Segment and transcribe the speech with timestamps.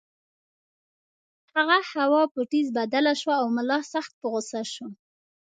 [1.55, 4.87] هغه هوا په ټیز بدله شوه او ملا سخت په غُصه شو.